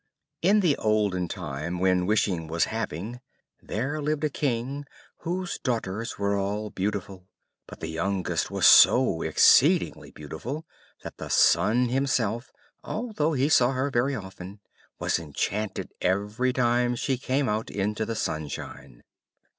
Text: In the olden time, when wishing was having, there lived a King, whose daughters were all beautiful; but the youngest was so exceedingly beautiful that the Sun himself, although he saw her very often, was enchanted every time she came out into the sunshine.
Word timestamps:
In 0.41 0.61
the 0.61 0.75
olden 0.77 1.27
time, 1.27 1.77
when 1.77 2.07
wishing 2.07 2.47
was 2.47 2.65
having, 2.73 3.19
there 3.61 4.01
lived 4.01 4.23
a 4.23 4.31
King, 4.31 4.85
whose 5.19 5.59
daughters 5.59 6.17
were 6.17 6.35
all 6.35 6.71
beautiful; 6.71 7.27
but 7.67 7.81
the 7.81 7.87
youngest 7.87 8.49
was 8.49 8.65
so 8.65 9.21
exceedingly 9.21 10.09
beautiful 10.09 10.65
that 11.03 11.17
the 11.17 11.29
Sun 11.29 11.89
himself, 11.89 12.51
although 12.83 13.33
he 13.33 13.47
saw 13.47 13.73
her 13.73 13.91
very 13.91 14.15
often, 14.15 14.59
was 14.97 15.19
enchanted 15.19 15.91
every 16.01 16.51
time 16.51 16.95
she 16.95 17.15
came 17.15 17.47
out 17.47 17.69
into 17.69 18.03
the 18.03 18.15
sunshine. 18.15 19.03